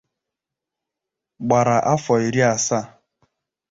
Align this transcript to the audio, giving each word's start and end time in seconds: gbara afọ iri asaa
gbara 1.47 1.75
afọ 1.93 2.13
iri 2.27 2.41
asaa 2.53 2.85